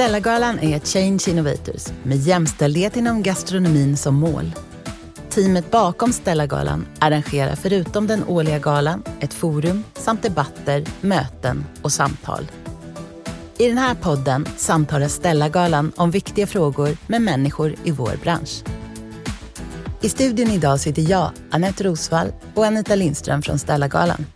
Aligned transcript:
Stellagalan 0.00 0.58
är 0.58 0.78
Change 0.78 1.20
Innovators 1.28 1.86
med 2.02 2.16
jämställdhet 2.18 2.96
inom 2.96 3.22
gastronomin 3.22 3.96
som 3.96 4.14
mål. 4.14 4.52
Teamet 5.30 5.70
bakom 5.70 6.12
Stellagalan 6.12 6.86
arrangerar 6.98 7.54
förutom 7.54 8.06
den 8.06 8.24
årliga 8.24 8.58
galan 8.58 9.02
ett 9.20 9.34
forum 9.34 9.84
samt 9.94 10.22
debatter, 10.22 10.84
möten 11.00 11.64
och 11.82 11.92
samtal. 11.92 12.50
I 13.58 13.68
den 13.68 13.78
här 13.78 13.94
podden 13.94 14.46
samtalar 14.56 15.08
Stellagalan 15.08 15.92
om 15.96 16.10
viktiga 16.10 16.46
frågor 16.46 16.96
med 17.06 17.22
människor 17.22 17.74
i 17.84 17.90
vår 17.90 18.12
bransch. 18.22 18.62
I 20.00 20.08
studion 20.08 20.50
idag 20.50 20.80
sitter 20.80 21.10
jag, 21.10 21.30
Anette 21.50 21.84
Rosvall 21.84 22.32
och 22.54 22.66
Anita 22.66 22.94
Lindström 22.94 23.42
från 23.42 23.58
Stellagalan. 23.58 24.26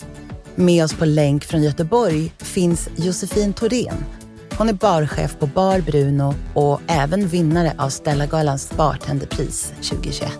Med 0.54 0.84
oss 0.84 0.94
på 0.94 1.04
länk 1.04 1.44
från 1.44 1.62
Göteborg 1.62 2.32
finns 2.38 2.88
Josefin 2.96 3.52
Thorén. 3.52 4.04
Hon 4.58 4.68
är 4.68 4.72
barchef 4.72 5.38
på 5.38 5.46
Bar 5.46 5.80
Bruno 5.80 6.34
och 6.54 6.80
även 6.86 7.26
vinnare 7.26 7.72
av 7.78 7.88
Stellagalans 7.88 8.76
bartenderpris 8.76 9.70
2021. 9.70 10.30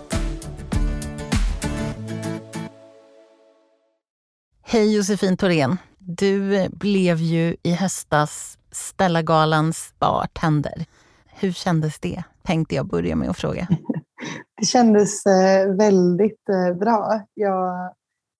Hej 4.63 4.95
Josefin 4.95 5.37
Thorén. 5.37 5.77
Du 5.97 6.69
blev 6.69 7.17
ju 7.17 7.55
i 7.63 7.71
höstas 7.71 8.57
Stellagalans 8.71 9.93
bartender. 9.99 10.85
Hur 11.25 11.51
kändes 11.51 11.99
det? 11.99 12.23
Tänkte 12.43 12.75
jag 12.75 12.87
börja 12.87 13.15
med 13.15 13.29
att 13.29 13.37
fråga. 13.37 13.67
Det 14.59 14.65
kändes 14.65 15.25
eh, 15.25 15.75
väldigt 15.75 16.49
eh, 16.49 16.77
bra. 16.77 17.21
Jag 17.33 17.93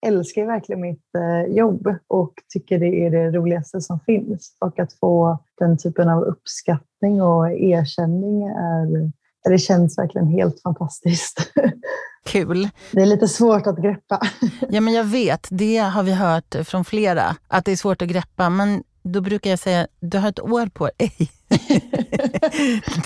älskar 0.05 0.45
verkligen 0.45 0.81
mitt 0.81 1.15
eh, 1.15 1.55
jobb 1.55 1.87
och 2.07 2.33
tycker 2.53 2.79
det 2.79 3.05
är 3.05 3.11
det 3.11 3.31
roligaste 3.31 3.81
som 3.81 3.99
finns. 3.99 4.57
Och 4.59 4.79
att 4.79 4.93
få 4.93 5.39
den 5.59 5.77
typen 5.77 6.09
av 6.09 6.23
uppskattning 6.23 7.21
och 7.21 7.51
erkänning 7.51 8.43
är, 8.43 9.11
det 9.49 9.57
känns 9.57 9.97
verkligen 9.97 10.27
helt 10.27 10.61
fantastiskt. 10.61 11.51
Kul. 12.25 12.69
Det 12.91 13.01
är 13.01 13.05
lite 13.05 13.27
svårt 13.27 13.67
att 13.67 13.77
greppa. 13.77 14.19
Ja, 14.69 14.81
men 14.81 14.93
jag 14.93 15.03
vet. 15.03 15.47
Det 15.51 15.77
har 15.77 16.03
vi 16.03 16.13
hört 16.13 16.55
från 16.63 16.85
flera, 16.85 17.35
att 17.47 17.65
det 17.65 17.71
är 17.71 17.75
svårt 17.75 18.01
att 18.01 18.07
greppa. 18.07 18.49
Men 18.49 18.83
då 19.03 19.21
brukar 19.21 19.49
jag 19.49 19.59
säga, 19.59 19.87
du 19.99 20.17
har 20.17 20.29
ett 20.29 20.39
år 20.39 20.67
på 20.73 20.89
dig. 20.97 21.31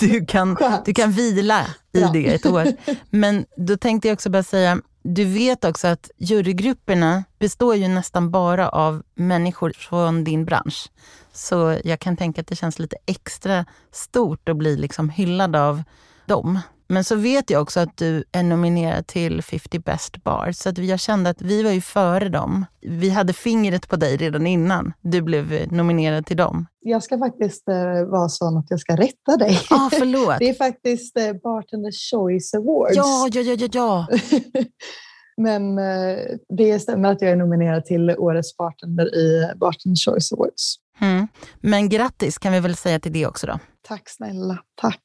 du, 0.00 0.26
kan, 0.26 0.56
du 0.84 0.94
kan 0.94 1.12
vila 1.12 1.66
i 1.92 2.00
ja. 2.00 2.10
det 2.12 2.34
ett 2.34 2.46
år. 2.46 2.66
Men 3.10 3.44
då 3.56 3.76
tänkte 3.76 4.08
jag 4.08 4.12
också 4.12 4.30
bara 4.30 4.42
säga, 4.42 4.80
du 5.02 5.24
vet 5.24 5.64
också 5.64 5.88
att 5.88 6.10
jurygrupperna 6.16 7.24
består 7.38 7.74
ju 7.76 7.88
nästan 7.88 8.30
bara 8.30 8.68
av 8.68 9.02
människor 9.14 9.72
från 9.76 10.24
din 10.24 10.44
bransch. 10.44 10.90
Så 11.32 11.78
jag 11.84 12.00
kan 12.00 12.16
tänka 12.16 12.40
att 12.40 12.46
det 12.46 12.56
känns 12.56 12.78
lite 12.78 12.96
extra 13.06 13.64
stort 13.92 14.48
att 14.48 14.56
bli 14.56 14.76
liksom 14.76 15.10
hyllad 15.10 15.56
av 15.56 15.82
dem. 16.26 16.58
Men 16.90 17.04
så 17.04 17.16
vet 17.16 17.50
jag 17.50 17.62
också 17.62 17.80
att 17.80 17.96
du 17.96 18.24
är 18.32 18.42
nominerad 18.42 19.06
till 19.06 19.42
50 19.42 19.78
Best 19.78 20.24
Bar. 20.24 20.52
Så 20.52 20.68
att 20.68 20.78
jag 20.78 21.00
kände 21.00 21.30
att 21.30 21.42
vi 21.42 21.62
var 21.62 21.70
ju 21.70 21.80
före 21.80 22.28
dem. 22.28 22.64
Vi 22.80 23.10
hade 23.10 23.32
fingret 23.32 23.88
på 23.88 23.96
dig 23.96 24.16
redan 24.16 24.46
innan 24.46 24.92
du 25.00 25.22
blev 25.22 25.72
nominerad 25.72 26.26
till 26.26 26.36
dem. 26.36 26.66
Jag 26.80 27.02
ska 27.02 27.18
faktiskt 27.18 27.68
eh, 27.68 28.04
vara 28.06 28.28
sån 28.28 28.56
att 28.56 28.66
jag 28.68 28.80
ska 28.80 28.96
rätta 28.96 29.36
dig. 29.36 29.60
Ah, 29.70 29.90
förlåt. 29.92 30.34
Det 30.38 30.48
är 30.48 30.54
faktiskt 30.54 31.16
eh, 31.16 31.32
Bartenders 31.32 32.10
Choice 32.10 32.54
Awards. 32.54 32.96
Ja, 32.96 33.28
ja, 33.32 33.40
ja, 33.40 33.54
ja. 33.54 33.68
ja. 33.72 34.06
Men 35.36 35.78
eh, 35.78 36.18
det 36.56 36.78
stämmer 36.78 37.12
att 37.12 37.22
jag 37.22 37.30
är 37.30 37.36
nominerad 37.36 37.84
till 37.84 38.10
Årets 38.10 38.56
Bartender 38.56 39.14
i 39.14 39.52
Bartenders 39.56 40.04
Choice 40.04 40.32
Awards. 40.32 40.76
Mm. 41.00 41.28
Men 41.60 41.88
grattis 41.88 42.38
kan 42.38 42.52
vi 42.52 42.60
väl 42.60 42.76
säga 42.76 43.00
till 43.00 43.12
det 43.12 43.26
också 43.26 43.46
då. 43.46 43.58
Tack 43.88 44.02
snälla, 44.08 44.58
tack. 44.74 45.04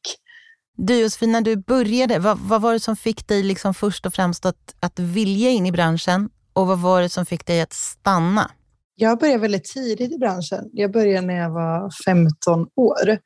Du 0.76 1.02
Josefin, 1.02 1.32
när 1.32 1.42
du 1.42 1.56
började, 1.56 2.20
vad, 2.20 2.40
vad, 2.40 2.62
var 2.62 2.74
det 2.74 2.80
som 2.80 2.96
fick 2.96 3.28
dig 3.28 3.44
liksom 3.44 3.74
först 3.74 4.06
och 4.06 4.14
främst 4.14 4.46
att, 4.46 4.76
att 4.80 5.00
vilja 5.00 5.50
in 5.50 5.66
i 5.66 5.72
branschen 5.72 6.30
och 6.54 6.68
vad 6.68 6.80
var 6.80 7.02
det 7.02 7.10
som 7.10 7.26
fick 7.26 7.46
dig 7.46 7.62
att 7.62 7.74
stanna? 7.74 8.52
Jag 8.96 9.20
började 9.20 9.40
väldigt 9.40 9.64
tidigt 9.64 10.12
i 10.12 10.18
branschen. 10.18 10.70
Jag 10.74 10.92
började 10.92 11.28
när 11.28 11.36
jag 11.36 11.50
var 11.50 11.92
15 12.06 12.68
år 12.76 13.18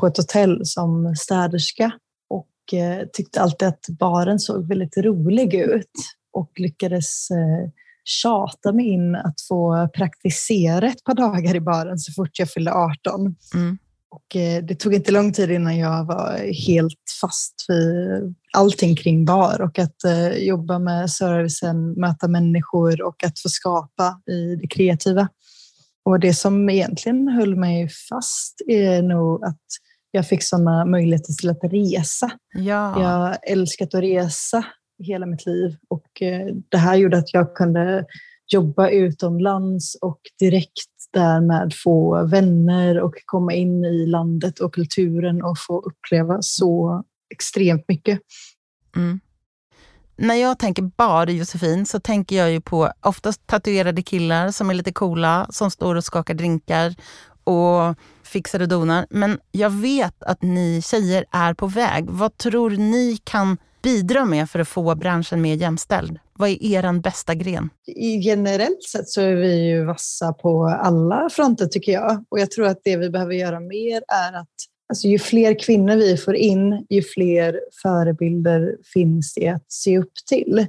på 0.00 0.06
ett 0.06 0.16
hotell 0.16 0.60
som 0.64 1.16
städerska 1.16 1.92
och 2.30 2.78
eh, 2.78 3.06
tyckte 3.12 3.40
alltid 3.40 3.68
att 3.68 3.86
baren 3.98 4.38
såg 4.38 4.68
väldigt 4.68 4.96
rolig 4.96 5.54
ut 5.54 5.92
och 6.32 6.50
lyckades 6.56 7.30
eh, 7.30 7.70
tjata 8.04 8.72
mig 8.72 8.86
in 8.86 9.14
att 9.14 9.40
få 9.48 9.88
praktisera 9.94 10.88
ett 10.88 11.04
par 11.04 11.14
dagar 11.14 11.54
i 11.54 11.60
baren 11.60 11.98
så 11.98 12.12
fort 12.12 12.38
jag 12.38 12.50
fyllde 12.50 12.72
18. 12.72 13.36
Mm. 13.54 13.78
Eh, 14.34 14.64
det 14.64 14.74
tog 14.74 14.94
inte 14.94 15.12
lång 15.12 15.32
tid 15.32 15.50
innan 15.50 15.78
jag 15.78 16.04
var 16.04 16.52
helt 16.68 17.02
fast 17.20 17.54
vid 17.68 18.34
allting 18.52 18.96
kring 18.96 19.24
bar 19.24 19.60
och 19.60 19.78
att 19.78 20.04
eh, 20.04 20.28
jobba 20.28 20.78
med 20.78 21.10
servicen, 21.10 21.92
möta 21.92 22.28
människor 22.28 23.02
och 23.02 23.24
att 23.24 23.38
få 23.38 23.48
skapa 23.48 24.20
i 24.30 24.56
det 24.56 24.66
kreativa. 24.66 25.28
Och 26.04 26.20
det 26.20 26.34
som 26.34 26.70
egentligen 26.70 27.28
höll 27.28 27.56
mig 27.56 27.88
fast 27.88 28.62
är 28.66 29.02
nog 29.02 29.44
att 29.44 29.62
jag 30.10 30.28
fick 30.28 30.42
sådana 30.42 30.84
möjligheter 30.84 31.32
till 31.32 31.50
att 31.50 31.58
resa. 31.62 32.30
Ja. 32.54 33.02
Jag 33.02 33.50
älskat 33.52 33.94
att 33.94 34.02
resa 34.02 34.64
hela 35.04 35.26
mitt 35.26 35.46
liv 35.46 35.76
och 35.88 36.22
eh, 36.22 36.46
det 36.68 36.78
här 36.78 36.96
gjorde 36.96 37.18
att 37.18 37.34
jag 37.34 37.54
kunde 37.54 38.04
jobba 38.52 38.88
utomlands 38.88 39.94
och 39.94 40.20
direkt 40.38 40.97
därmed 41.18 41.74
få 41.74 42.26
vänner 42.26 43.00
och 43.00 43.14
komma 43.24 43.52
in 43.52 43.84
i 43.84 44.06
landet 44.06 44.58
och 44.58 44.74
kulturen 44.74 45.42
och 45.42 45.58
få 45.58 45.80
uppleva 45.80 46.38
så 46.40 47.02
extremt 47.34 47.84
mycket. 47.88 48.20
Mm. 48.96 49.20
När 50.16 50.34
jag 50.34 50.58
tänker 50.58 50.82
bar, 50.82 51.26
Josefin, 51.26 51.86
så 51.86 52.00
tänker 52.00 52.36
jag 52.36 52.50
ju 52.50 52.60
på 52.60 52.92
oftast 53.00 53.46
tatuerade 53.46 54.02
killar 54.02 54.50
som 54.50 54.70
är 54.70 54.74
lite 54.74 54.92
coola, 54.92 55.46
som 55.50 55.70
står 55.70 55.94
och 55.94 56.04
skakar 56.04 56.34
drinkar 56.34 56.94
och 57.44 57.94
fixar 58.22 58.60
och 58.60 58.68
donar. 58.68 59.06
Men 59.10 59.38
jag 59.52 59.70
vet 59.70 60.22
att 60.22 60.42
ni 60.42 60.82
tjejer 60.82 61.24
är 61.30 61.54
på 61.54 61.66
väg. 61.66 62.10
Vad 62.10 62.36
tror 62.36 62.70
ni 62.70 63.18
kan 63.24 63.56
bidra 63.82 64.24
med 64.24 64.50
för 64.50 64.58
att 64.58 64.68
få 64.68 64.94
branschen 64.94 65.42
mer 65.42 65.54
jämställd? 65.54 66.18
Vad 66.38 66.50
är 66.50 66.62
er 66.62 67.00
bästa 67.00 67.34
gren? 67.34 67.70
Generellt 68.22 68.82
sett 68.82 69.08
så 69.08 69.20
är 69.20 69.34
vi 69.34 69.68
ju 69.68 69.84
vassa 69.84 70.32
på 70.32 70.66
alla 70.66 71.28
fronter 71.30 71.66
tycker 71.66 71.92
jag. 71.92 72.24
Och 72.28 72.40
jag 72.40 72.50
tror 72.50 72.66
att 72.66 72.80
det 72.84 72.96
vi 72.96 73.10
behöver 73.10 73.34
göra 73.34 73.60
mer 73.60 74.02
är 74.08 74.40
att 74.40 74.48
alltså, 74.88 75.08
ju 75.08 75.18
fler 75.18 75.58
kvinnor 75.58 75.96
vi 75.96 76.16
får 76.16 76.36
in, 76.36 76.86
ju 76.90 77.02
fler 77.02 77.60
förebilder 77.82 78.76
finns 78.92 79.34
det 79.34 79.48
att 79.48 79.72
se 79.72 79.98
upp 79.98 80.12
till. 80.28 80.66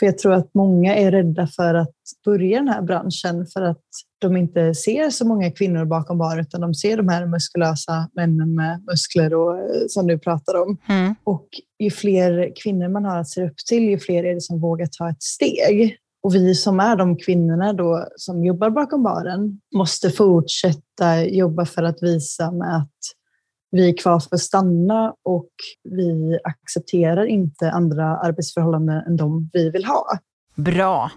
För 0.00 0.06
jag 0.06 0.18
tror 0.18 0.32
att 0.32 0.54
många 0.54 0.94
är 0.94 1.10
rädda 1.10 1.46
för 1.46 1.74
att 1.74 1.94
börja 2.24 2.58
den 2.58 2.68
här 2.68 2.82
branschen 2.82 3.46
för 3.46 3.62
att 3.62 3.84
de 4.18 4.36
inte 4.36 4.74
ser 4.74 5.10
så 5.10 5.26
många 5.26 5.50
kvinnor 5.50 5.84
bakom 5.84 6.18
bar 6.18 6.40
utan 6.40 6.60
de 6.60 6.74
ser 6.74 6.96
de 6.96 7.08
här 7.08 7.26
muskulösa 7.26 8.10
männen 8.14 8.54
med 8.54 8.84
muskler 8.86 9.34
och, 9.34 9.58
eh, 9.58 9.64
som 9.88 10.06
du 10.06 10.18
pratar 10.18 10.62
om. 10.62 10.78
Mm. 10.88 11.14
Och 11.24 11.48
ju 11.78 11.90
fler 11.90 12.52
kvinnor 12.62 12.88
man 12.88 13.04
har 13.04 13.18
att 13.18 13.28
se 13.28 13.46
upp 13.46 13.56
till, 13.68 13.82
ju 13.82 13.98
fler 13.98 14.24
är 14.24 14.34
det 14.34 14.40
som 14.40 14.60
vågar 14.60 14.86
ta 14.86 15.10
ett 15.10 15.22
steg. 15.22 15.96
Och 16.22 16.34
vi 16.34 16.54
som 16.54 16.80
är 16.80 16.96
de 16.96 17.16
kvinnorna 17.16 17.72
då 17.72 18.06
som 18.16 18.44
jobbar 18.44 18.70
bakom 18.70 19.02
baren 19.02 19.60
måste 19.76 20.10
fortsätta 20.10 21.24
jobba 21.24 21.66
för 21.66 21.82
att 21.82 22.02
visa 22.02 22.50
med 22.50 22.76
att 22.76 22.98
vi 23.70 23.88
är 23.88 23.96
kvar 23.96 24.20
för 24.20 24.36
att 24.36 24.40
stanna 24.40 25.14
och 25.24 25.50
vi 25.82 26.38
accepterar 26.44 27.26
inte 27.26 27.70
andra 27.70 28.16
arbetsförhållanden 28.16 29.02
än 29.06 29.16
de 29.16 29.50
vi 29.52 29.70
vill 29.70 29.84
ha. 29.84 30.18
Bra. 30.54 31.10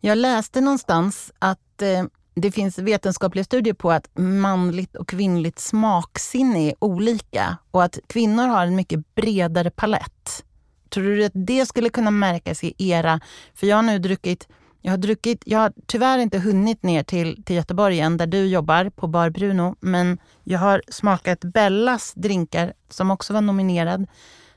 Jag 0.00 0.18
läste 0.18 0.60
någonstans 0.60 1.32
att 1.38 1.82
eh, 1.82 2.04
det 2.34 2.50
finns 2.50 2.78
vetenskapliga 2.78 3.44
studier 3.44 3.74
på 3.74 3.90
att 3.90 4.10
manligt 4.18 4.96
och 4.96 5.08
kvinnligt 5.08 5.58
smaksinne 5.58 6.68
är 6.68 6.74
olika 6.78 7.56
och 7.70 7.84
att 7.84 7.98
kvinnor 8.06 8.46
har 8.46 8.66
en 8.66 8.76
mycket 8.76 9.14
bredare 9.14 9.70
palett. 9.70 10.44
Tror 10.88 11.04
du 11.04 11.24
att 11.24 11.32
det 11.34 11.66
skulle 11.66 11.88
kunna 11.88 12.10
märkas 12.10 12.64
i 12.64 12.74
era... 12.78 13.20
För 13.54 13.66
jag 13.66 13.76
har 13.76 13.82
nu 13.82 13.98
druckit 13.98 14.48
jag 14.80 14.92
har, 14.92 14.98
druckit, 14.98 15.42
jag 15.46 15.58
har 15.58 15.72
tyvärr 15.86 16.18
inte 16.18 16.38
hunnit 16.38 16.82
ner 16.82 17.02
till, 17.02 17.44
till 17.44 17.56
Göteborg 17.56 18.00
än, 18.00 18.16
där 18.16 18.26
du 18.26 18.46
jobbar 18.46 18.90
på 18.90 19.06
Bar 19.06 19.30
Bruno. 19.30 19.76
Men 19.80 20.18
jag 20.44 20.58
har 20.58 20.82
smakat 20.88 21.40
Bellas 21.40 22.12
drinkar, 22.14 22.72
som 22.88 23.10
också 23.10 23.32
var 23.32 23.40
nominerad. 23.40 24.06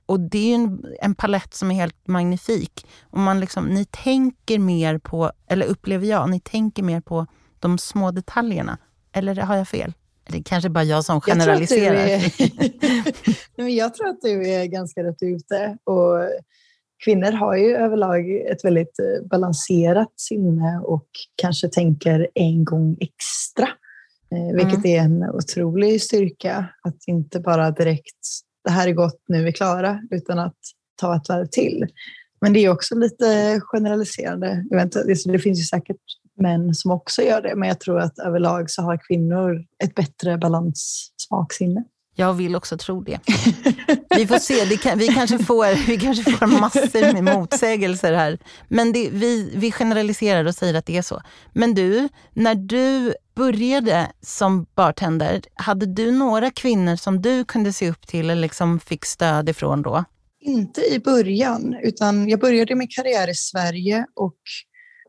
Och 0.06 0.20
det 0.20 0.52
är 0.52 0.56
en, 0.56 0.86
en 1.02 1.16
palett 1.16 1.54
som 1.54 1.72
är 1.72 1.76
helt 1.76 2.08
magnifik. 2.08 2.88
Och 3.02 3.20
man 3.20 3.40
liksom, 3.40 3.66
ni 3.66 3.86
tänker 3.86 4.60
mer 4.60 4.98
på, 4.98 5.32
eller 5.48 5.66
upplever 5.66 6.08
jag, 6.08 6.30
ni 6.30 6.40
tänker 6.40 6.84
mer 6.84 7.02
på 7.02 7.28
de 7.60 7.78
små 7.78 8.12
detaljerna. 8.12 8.78
Eller 9.12 9.36
har 9.36 9.56
jag 9.56 9.68
fel? 9.68 9.94
Det 10.24 10.38
är 10.38 10.44
kanske 10.44 10.70
bara 10.70 10.84
jag 10.84 11.06
som 11.06 11.22
generaliserar. 11.22 12.08
Jag 12.08 12.22
tror 12.34 12.50
att 12.50 12.62
du 13.56 13.64
är, 13.64 13.70
jag 13.78 13.94
tror 13.94 14.08
att 14.08 14.22
du 14.22 14.50
är 14.50 14.66
ganska 14.66 15.04
rätt 15.04 15.24
ute. 15.24 15.78
Och 15.84 16.18
kvinnor 17.04 17.32
har 17.32 17.56
ju 17.56 17.76
överlag 17.76 18.32
ett 18.52 18.66
väldigt 18.66 19.00
eh, 19.00 19.28
balanserat 19.28 20.14
sinne 20.16 20.80
och 20.84 21.08
kanske 21.42 21.70
tänker 21.70 22.28
en 22.34 22.66
gång 22.66 22.98
extra. 23.00 23.68
Eh, 24.32 24.56
vilket 24.56 24.86
mm. 24.86 24.92
är 24.92 25.00
en 25.00 25.30
otrolig 25.36 26.02
styrka. 26.02 26.70
Att 26.84 27.08
inte 27.08 27.40
bara 27.40 27.72
direkt, 27.72 28.28
det 28.64 28.72
här 28.72 28.88
är 28.88 28.92
gott, 28.92 29.24
nu 29.28 29.38
är 29.38 29.44
vi 29.44 29.54
klara, 29.54 30.02
utan 30.12 30.40
att 30.40 30.58
ta 31.02 31.16
ett 31.16 31.30
varv 31.30 31.46
till. 31.46 31.88
Men 32.42 32.54
det 32.54 32.60
är 32.60 32.70
också 32.70 32.96
lite 32.96 33.62
generaliserande. 33.64 34.66
Det 35.26 35.40
finns 35.40 35.60
ju 35.60 35.64
säkert 35.64 36.02
män 36.42 36.76
som 36.76 36.92
också 36.92 37.22
gör 37.22 37.42
det, 37.42 37.56
men 37.56 37.68
jag 37.68 37.80
tror 37.80 38.00
att 38.00 38.20
överlag 38.20 38.70
så 38.70 38.82
har 38.82 39.00
kvinnor 39.08 39.66
ett 39.84 39.96
bättre 39.96 40.38
balans 40.38 41.12
smaksinne. 41.28 41.84
Jag 42.22 42.34
vill 42.34 42.56
också 42.56 42.78
tro 42.78 43.02
det. 43.02 43.20
Vi 44.18 44.28
får 44.28 44.40
se, 44.40 44.78
kan, 44.78 45.00
vi, 45.00 45.08
kanske 45.08 45.40
får, 45.40 45.88
vi 45.88 45.98
kanske 45.98 46.32
får 46.32 46.48
massor 46.48 47.14
med 47.14 47.24
motsägelser 47.24 48.14
här. 48.14 48.40
Men 48.68 48.94
det, 48.94 49.10
vi, 49.12 49.52
vi 49.56 49.72
generaliserar 49.72 50.46
och 50.46 50.56
säger 50.56 50.74
att 50.74 50.86
det 50.86 50.98
är 50.98 51.02
så. 51.02 51.22
Men 51.54 51.74
du, 51.74 52.10
när 52.34 52.56
du 52.56 53.14
började 53.36 54.08
som 54.22 54.66
bartender, 54.76 55.42
hade 55.54 55.86
du 55.86 56.12
några 56.12 56.52
kvinnor 56.52 56.96
som 56.96 57.22
du 57.22 57.46
kunde 57.46 57.74
se 57.74 57.90
upp 57.90 58.08
till 58.08 58.30
eller 58.30 58.42
liksom 58.42 58.80
fick 58.80 59.06
stöd 59.06 59.50
ifrån 59.50 59.82
då? 59.82 60.04
Inte 60.42 60.82
i 60.82 61.00
början, 61.00 61.76
utan 61.84 62.30
jag 62.30 62.40
började 62.40 62.76
min 62.76 62.88
karriär 62.88 63.30
i 63.30 63.36
Sverige 63.36 64.06
och 64.16 64.38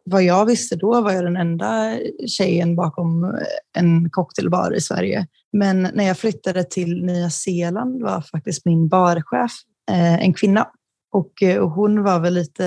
vad 0.05 0.23
jag 0.23 0.47
visste 0.47 0.77
då 0.77 1.01
var 1.01 1.13
jag 1.13 1.25
den 1.25 1.37
enda 1.37 1.99
tjejen 2.27 2.77
bakom 2.77 3.35
en 3.77 4.11
cocktailbar 4.11 4.77
i 4.77 4.81
Sverige. 4.81 5.27
Men 5.53 5.83
när 5.83 6.05
jag 6.05 6.19
flyttade 6.19 6.65
till 6.65 7.05
Nya 7.05 7.31
Zeeland 7.31 8.03
var 8.03 8.21
faktiskt 8.21 8.65
min 8.65 8.89
barchef 8.89 9.53
eh, 9.91 10.15
en 10.15 10.35
kvinna. 10.35 10.67
Och, 11.13 11.43
eh, 11.43 11.69
hon 11.69 12.03
var 12.03 12.21
väl 12.21 12.35
lite 12.35 12.67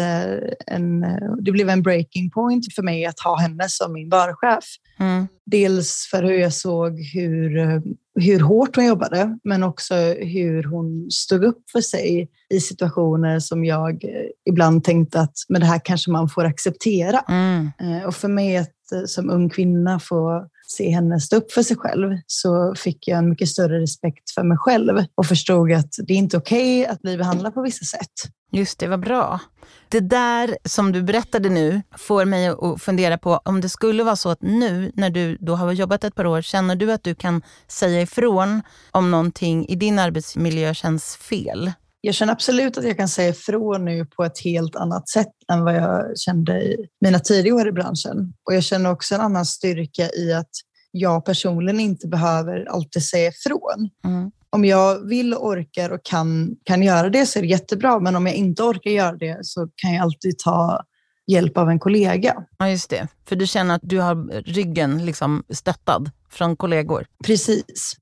en... 0.67 1.05
Det 1.41 1.51
blev 1.51 1.69
en 1.69 1.81
breaking 1.81 2.29
point 2.29 2.73
för 2.75 2.83
mig 2.83 3.05
att 3.05 3.19
ha 3.19 3.39
henne 3.39 3.69
som 3.69 3.93
min 3.93 4.09
barchef. 4.09 4.63
Mm. 4.99 5.27
Dels 5.45 6.07
för 6.11 6.23
hur 6.23 6.33
jag 6.33 6.53
såg 6.53 6.99
hur, 7.13 7.81
hur 8.19 8.39
hårt 8.39 8.75
hon 8.75 8.85
jobbade, 8.85 9.39
men 9.43 9.63
också 9.63 9.95
hur 10.19 10.63
hon 10.63 11.11
stod 11.11 11.43
upp 11.43 11.69
för 11.71 11.81
sig 11.81 12.29
i 12.49 12.59
situationer 12.59 13.39
som 13.39 13.65
jag 13.65 14.03
ibland 14.49 14.83
tänkte 14.83 15.19
att 15.19 15.33
men 15.49 15.61
det 15.61 15.67
här 15.67 15.81
kanske 15.83 16.11
man 16.11 16.29
får 16.29 16.45
acceptera. 16.45 17.19
Mm. 17.19 17.71
Eh, 17.79 18.07
och 18.07 18.15
för 18.15 18.27
mig 18.27 18.57
att 18.57 18.91
eh, 18.93 19.05
som 19.05 19.29
ung 19.29 19.49
kvinna 19.49 19.99
få 19.99 20.47
se 20.67 20.89
henne 20.89 21.19
stå 21.19 21.35
upp 21.35 21.51
för 21.51 21.63
sig 21.63 21.77
själv 21.77 22.17
så 22.27 22.75
fick 22.75 23.07
jag 23.07 23.17
en 23.17 23.29
mycket 23.29 23.49
större 23.49 23.81
respekt 23.81 24.31
för 24.31 24.43
mig 24.43 24.57
själv 24.57 25.05
och 25.15 25.25
förstod 25.25 25.71
att 25.71 25.95
det 26.07 26.13
är 26.13 26.17
inte 26.17 26.37
okej 26.37 26.81
okay 26.81 26.93
att 26.93 27.01
bli 27.01 27.17
behandlad 27.17 27.53
på 27.53 27.61
vissa 27.61 27.85
sätt. 27.85 28.11
Just 28.51 28.79
det, 28.79 28.87
vad 28.87 28.99
bra. 28.99 29.39
Det 29.89 29.99
där 29.99 30.57
som 30.65 30.91
du 30.91 31.03
berättade 31.03 31.49
nu 31.49 31.81
får 31.97 32.25
mig 32.25 32.47
att 32.47 32.81
fundera 32.81 33.17
på 33.17 33.41
om 33.45 33.61
det 33.61 33.69
skulle 33.69 34.03
vara 34.03 34.15
så 34.15 34.29
att 34.29 34.41
nu 34.41 34.91
när 34.95 35.09
du 35.09 35.37
då 35.39 35.55
har 35.55 35.71
jobbat 35.71 36.03
ett 36.03 36.15
par 36.15 36.25
år, 36.25 36.41
känner 36.41 36.75
du 36.75 36.91
att 36.91 37.03
du 37.03 37.15
kan 37.15 37.41
säga 37.67 38.01
ifrån 38.01 38.61
om 38.91 39.11
någonting 39.11 39.67
i 39.67 39.75
din 39.75 39.99
arbetsmiljö 39.99 40.73
känns 40.73 41.15
fel? 41.15 41.71
Jag 42.05 42.15
känner 42.15 42.33
absolut 42.33 42.77
att 42.77 42.83
jag 42.83 42.97
kan 42.97 43.07
säga 43.07 43.29
ifrån 43.29 43.85
nu 43.85 44.05
på 44.05 44.23
ett 44.23 44.39
helt 44.39 44.75
annat 44.75 45.09
sätt 45.09 45.33
än 45.51 45.63
vad 45.63 45.75
jag 45.75 46.19
kände 46.19 46.61
i 46.63 46.87
mina 47.01 47.19
tidiga 47.19 47.55
år 47.55 47.67
i 47.67 47.71
branschen. 47.71 48.33
Och 48.43 48.55
jag 48.55 48.63
känner 48.63 48.91
också 48.91 49.15
en 49.15 49.21
annan 49.21 49.45
styrka 49.45 50.09
i 50.11 50.33
att 50.33 50.49
jag 50.91 51.25
personligen 51.25 51.79
inte 51.79 52.07
behöver 52.07 52.65
alltid 52.69 53.03
säga 53.03 53.29
ifrån. 53.29 53.89
Mm 54.05 54.31
om 54.55 54.65
jag 54.65 55.07
vill, 55.07 55.33
orkar 55.33 55.89
och 55.89 56.03
kan, 56.03 56.55
kan 56.63 56.83
göra 56.83 57.09
det 57.09 57.25
så 57.25 57.39
är 57.39 57.43
det 57.43 57.49
jättebra. 57.49 57.99
Men 57.99 58.15
om 58.15 58.25
jag 58.25 58.35
inte 58.35 58.63
orkar 58.63 58.91
göra 58.91 59.15
det 59.15 59.39
så 59.41 59.67
kan 59.75 59.93
jag 59.93 60.03
alltid 60.03 60.39
ta 60.39 60.83
hjälp 61.27 61.57
av 61.57 61.69
en 61.69 61.79
kollega. 61.79 62.35
Ja, 62.57 62.69
just 62.69 62.89
det. 62.89 63.07
För 63.27 63.35
du 63.35 63.47
känner 63.47 63.75
att 63.75 63.81
du 63.83 63.99
har 63.99 64.43
ryggen 64.43 65.05
liksom 65.05 65.43
stöttad 65.49 66.11
från 66.29 66.55
kollegor? 66.55 67.05
Precis. 67.25 67.95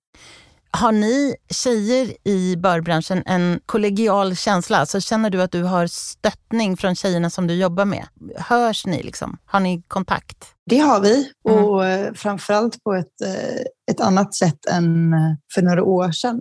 Har 0.78 0.92
ni 0.92 1.36
tjejer 1.50 2.28
i 2.28 2.56
börbranschen 2.56 3.24
en 3.26 3.60
kollegial 3.66 4.36
känsla? 4.36 4.78
Alltså 4.78 5.02
känner 5.02 5.30
du 5.30 5.42
att 5.42 5.52
du 5.52 5.64
har 5.64 5.88
stöttning 5.88 6.78
från 6.78 6.96
tjejerna 6.96 7.30
som 7.30 7.48
du 7.48 7.54
jobbar 7.54 7.86
med? 7.86 8.06
Hörs 8.38 8.86
ni? 8.86 9.04
Liksom? 9.04 9.38
Har 9.46 9.60
ni 9.60 9.82
kontakt? 9.88 10.38
Det 10.70 10.78
har 10.78 11.00
vi 11.02 11.30
mm. 11.50 11.64
och 11.64 11.86
mm. 11.86 12.16
framförallt 12.16 12.84
på 12.84 12.94
ett, 12.94 13.22
eh, 13.26 13.92
ett 13.92 14.02
annat 14.02 14.36
sätt 14.36 14.66
än 14.72 15.14
eh, 15.14 15.20
för 15.54 15.62
några 15.62 15.84
år 15.84 16.12
sedan. 16.12 16.40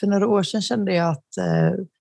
För 0.00 0.06
några 0.06 0.28
år 0.28 0.42
sedan 0.42 0.62
kände 0.62 0.94
jag 0.94 1.10
att 1.10 1.28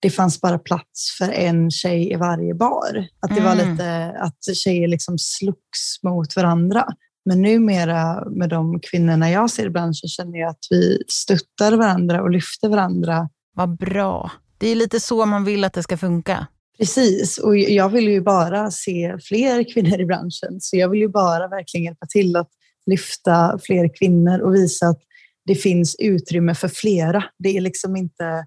det 0.02 0.10
fanns 0.10 0.42
bara 0.42 0.60
plats 0.60 1.18
för 1.18 1.30
en 1.30 1.72
tjej 1.72 2.12
i 2.12 2.16
varje 2.16 2.54
bar. 2.54 3.08
Att 3.20 3.36
det 3.36 3.42
mm. 3.42 3.44
var 3.44 3.56
lite 3.56 4.16
att 4.20 4.56
tjejer 4.56 4.88
liksom 4.88 5.18
slogs 5.18 6.04
mot 6.04 6.36
varandra. 6.36 6.88
Men 7.26 7.42
numera 7.42 8.30
med 8.30 8.50
de 8.50 8.80
kvinnorna 8.80 9.32
jag 9.32 9.50
ser 9.50 9.66
i 9.66 9.70
branschen 9.70 10.10
känner 10.10 10.40
jag 10.40 10.50
att 10.50 10.68
vi 10.70 11.04
stöttar 11.08 11.78
varandra 11.78 12.22
och 12.22 12.32
lyfter 12.32 12.70
varandra. 12.70 13.30
Vad 13.56 13.78
bra. 13.78 14.32
Det 14.58 14.68
är 14.68 14.76
lite 14.76 15.00
så 15.00 15.26
man 15.26 15.46
vill 15.46 15.64
att 15.64 15.74
det 15.74 15.84
ska 15.84 15.98
funka. 15.98 16.48
Precis, 16.78 17.38
och 17.38 17.58
jag 17.58 17.90
vill 17.90 18.08
ju 18.08 18.22
bara 18.22 18.72
se 18.72 19.18
fler 19.24 19.74
kvinnor 19.74 20.00
i 20.00 20.06
branschen. 20.06 20.62
Så 20.62 20.78
jag 20.78 20.90
vill 20.90 21.00
ju 21.00 21.08
bara 21.08 21.48
verkligen 21.48 21.84
hjälpa 21.84 22.06
till 22.06 22.36
att 22.36 22.50
lyfta 22.86 23.60
fler 23.64 23.96
kvinnor 23.96 24.40
och 24.40 24.56
visa 24.56 24.88
att 24.88 25.02
det 25.46 25.56
finns 25.56 25.96
utrymme 26.00 26.56
för 26.56 26.68
flera. 26.68 27.24
Det 27.40 27.58
är 27.58 27.62
liksom 27.62 27.96
inte, 27.96 28.46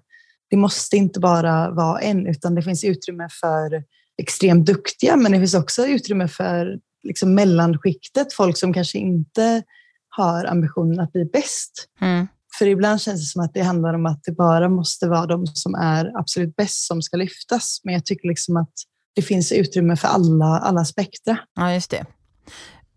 det 0.49 0.57
måste 0.57 0.97
inte 0.97 1.19
bara 1.19 1.71
vara 1.71 1.99
en, 1.99 2.27
utan 2.27 2.55
det 2.55 2.61
finns 2.61 2.83
utrymme 2.83 3.29
för 3.41 3.83
extremt 4.21 4.65
duktiga, 4.65 5.15
men 5.15 5.31
det 5.31 5.37
finns 5.37 5.53
också 5.53 5.87
utrymme 5.87 6.27
för 6.27 6.79
liksom 7.03 7.35
mellanskiktet, 7.35 8.33
folk 8.33 8.57
som 8.57 8.73
kanske 8.73 8.97
inte 8.97 9.63
har 10.09 10.45
ambitionen 10.45 10.99
att 10.99 11.11
bli 11.11 11.25
bäst. 11.25 11.87
Mm. 12.01 12.27
För 12.57 12.65
ibland 12.67 13.01
känns 13.01 13.21
det 13.21 13.25
som 13.25 13.43
att 13.43 13.53
det 13.53 13.61
handlar 13.61 13.93
om 13.93 14.05
att 14.05 14.23
det 14.23 14.31
bara 14.31 14.69
måste 14.69 15.07
vara 15.07 15.25
de 15.25 15.47
som 15.47 15.75
är 15.75 16.19
absolut 16.19 16.55
bäst 16.55 16.87
som 16.87 17.01
ska 17.01 17.17
lyftas. 17.17 17.81
Men 17.83 17.93
jag 17.93 18.05
tycker 18.05 18.27
liksom 18.27 18.57
att 18.57 18.73
det 19.15 19.21
finns 19.21 19.51
utrymme 19.51 19.95
för 19.95 20.07
alla, 20.07 20.45
alla 20.45 20.85
spektra. 20.85 21.37
Ja, 21.55 21.73
just 21.73 21.91
det. 21.91 22.05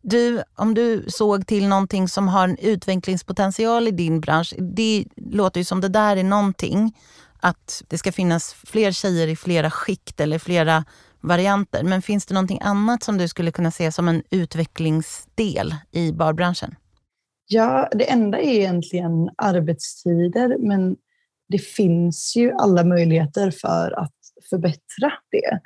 Du, 0.03 0.43
om 0.57 0.75
du 0.75 1.05
såg 1.09 1.47
till 1.47 1.69
någonting 1.69 2.09
som 2.09 2.29
har 2.29 2.49
en 2.49 2.59
utvecklingspotential 2.59 3.89
i 3.89 3.91
din 3.91 4.21
bransch, 4.21 4.55
det 4.59 5.05
låter 5.17 5.61
ju 5.61 5.65
som 5.65 5.81
det 5.81 5.89
där 5.89 6.17
är 6.17 6.25
någonting. 6.25 6.99
Att 7.41 7.83
det 7.89 7.99
ska 7.99 8.13
finnas 8.13 8.53
fler 8.53 8.93
tjejer 8.93 9.29
i 9.29 9.37
flera 9.37 9.71
skikt 9.71 10.21
eller 10.21 10.39
flera 10.39 10.85
varianter. 11.23 11.85
Men 11.85 12.03
finns 12.03 12.27
det 12.27 12.35
någonting 12.35 12.59
annat 12.63 13.03
som 13.03 13.19
du 13.19 13.29
skulle 13.29 13.51
kunna 13.51 13.71
se 13.71 13.93
som 13.93 14.09
en 14.09 14.23
utvecklingsdel 14.31 15.75
i 15.91 16.13
barbranschen? 16.13 16.75
Ja, 17.47 17.89
det 17.93 18.11
enda 18.11 18.39
är 18.39 18.53
egentligen 18.53 19.31
arbetstider, 19.37 20.57
men 20.59 20.97
det 21.49 21.59
finns 21.59 22.37
ju 22.37 22.53
alla 22.53 22.85
möjligheter 22.85 23.51
för 23.51 23.99
att 23.99 24.15
förbättra 24.51 25.13
det. 25.31 25.61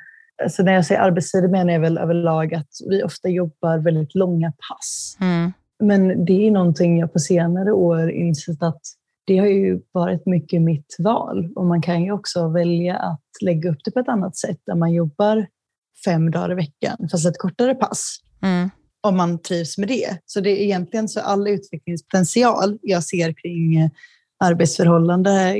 Så 0.49 0.63
när 0.63 0.73
jag 0.73 0.85
säger 0.85 1.01
arbetstider 1.01 1.47
menar 1.47 1.73
jag 1.73 1.79
väl 1.79 1.97
överlag 1.97 2.53
att 2.53 2.69
vi 2.89 3.03
ofta 3.03 3.29
jobbar 3.29 3.77
väldigt 3.77 4.15
långa 4.15 4.51
pass. 4.51 5.17
Mm. 5.21 5.53
Men 5.79 6.25
det 6.25 6.47
är 6.47 6.51
någonting 6.51 6.99
jag 6.99 7.13
på 7.13 7.19
senare 7.19 7.71
år 7.71 8.11
insett 8.11 8.63
att 8.63 8.81
det 9.27 9.37
har 9.37 9.47
ju 9.47 9.81
varit 9.91 10.25
mycket 10.25 10.61
mitt 10.61 10.95
val 10.99 11.49
och 11.55 11.65
man 11.65 11.81
kan 11.81 12.03
ju 12.03 12.11
också 12.11 12.47
välja 12.47 12.95
att 12.95 13.21
lägga 13.41 13.71
upp 13.71 13.77
det 13.83 13.91
på 13.91 13.99
ett 13.99 14.07
annat 14.07 14.37
sätt 14.37 14.57
där 14.65 14.75
man 14.75 14.93
jobbar 14.93 15.47
fem 16.05 16.31
dagar 16.31 16.51
i 16.51 16.55
veckan, 16.55 17.07
fast 17.11 17.25
ett 17.25 17.37
kortare 17.37 17.75
pass. 17.75 18.17
Mm. 18.41 18.69
Om 19.01 19.17
man 19.17 19.41
trivs 19.41 19.77
med 19.77 19.87
det. 19.87 20.17
Så 20.25 20.39
det 20.39 20.49
är 20.49 20.63
egentligen 20.63 21.09
så 21.09 21.19
all 21.19 21.47
utvecklingspotential 21.47 22.77
jag 22.81 23.03
ser 23.03 23.33
kring 23.33 23.89
arbetsförhållande 24.43 25.55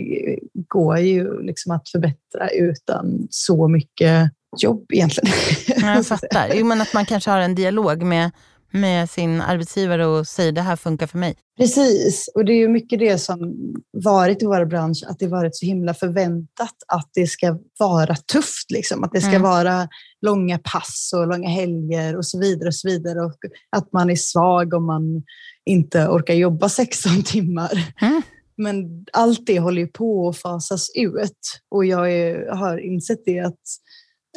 går 0.54 0.98
ju 0.98 1.42
liksom 1.42 1.72
att 1.72 1.90
förbättra 1.90 2.50
utan 2.50 3.28
så 3.30 3.68
mycket 3.68 4.32
jobb 4.58 4.86
egentligen. 4.94 5.34
Jag 5.82 6.06
fattar. 6.08 6.52
Jo, 6.56 6.66
men 6.66 6.82
att 6.82 6.94
man 6.94 7.06
kanske 7.06 7.32
har 7.32 7.40
en 7.40 7.56
dialog 7.56 8.04
med 8.04 8.32
med 8.72 9.10
sin 9.10 9.42
arbetsgivare 9.42 10.06
och 10.06 10.28
säger 10.28 10.52
det 10.52 10.62
här 10.62 10.76
funkar 10.76 11.08
för 11.08 11.18
mig. 11.18 11.36
Precis, 11.58 12.30
och 12.36 12.46
det 12.46 12.54
är 12.54 12.58
ju 12.58 12.68
mycket 12.68 13.00
det 13.00 13.18
som 13.18 13.56
varit 13.92 14.44
i 14.44 14.46
vår 14.46 14.66
bransch, 14.66 15.04
att 15.08 15.20
det 15.20 15.28
varit 15.28 15.56
så 15.56 15.66
himla 15.66 15.94
förväntat 15.94 16.76
att 16.88 17.10
det 17.14 17.28
ska 17.28 17.60
vara 17.80 18.16
tufft, 18.16 18.72
liksom. 18.72 19.04
att 19.04 19.12
det 19.12 19.22
ska 19.22 19.30
mm. 19.30 19.42
vara 19.42 19.88
långa 20.22 20.60
pass 20.60 21.12
och 21.16 21.28
långa 21.28 21.50
helger 21.50 22.18
och 22.18 22.26
så 22.26 22.40
vidare. 22.40 22.68
Och 22.68 22.76
så 22.76 22.88
vidare 22.88 23.20
och 23.22 23.38
att 23.70 23.94
man 23.94 24.10
är 24.10 24.16
svag 24.16 24.74
om 24.74 24.86
man 24.86 25.24
inte 25.66 26.08
orkar 26.08 26.34
jobba 26.34 26.70
16 26.78 27.24
timmar. 27.24 27.94
Mm. 28.02 28.22
Men 28.58 29.06
allt 29.14 29.46
det 29.46 29.60
håller 29.60 29.82
ju 29.82 29.88
på 29.88 30.30
att 30.30 30.38
fasas 30.38 30.92
ut 30.96 31.62
och 31.72 31.86
jag 31.86 32.12
är, 32.12 32.56
har 32.56 32.78
insett 32.78 33.26
det 33.26 33.40
att 33.40 33.62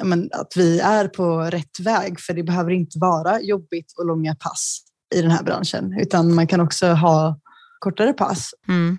men, 0.05 0.29
att 0.33 0.53
vi 0.57 0.81
är 0.81 1.09
på 1.09 1.41
rätt 1.41 1.81
väg. 1.81 2.21
För 2.21 2.35
det 2.35 2.43
behöver 2.43 2.71
inte 2.71 2.99
vara 2.99 3.41
jobbigt 3.41 3.95
och 3.99 4.07
långa 4.07 4.35
pass 4.35 4.83
i 5.15 5.23
den 5.23 5.31
här 5.31 5.43
branschen, 5.43 5.99
utan 6.01 6.35
man 6.35 6.47
kan 6.47 6.61
också 6.61 6.87
ha 6.87 7.41
kortare 7.79 8.13
pass. 8.13 8.51
Mm. 8.69 8.99